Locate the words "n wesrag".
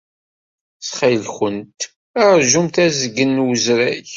3.41-4.07